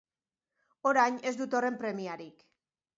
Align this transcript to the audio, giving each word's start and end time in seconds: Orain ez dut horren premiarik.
Orain 0.93 1.21
ez 1.33 1.37
dut 1.43 1.57
horren 1.61 1.81
premiarik. 1.85 2.47